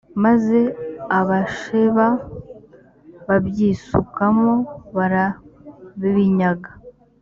maze 0.23 0.59
abasheba 1.19 2.07
babyisukamo 3.27 4.53
barabinyaga 4.97 6.71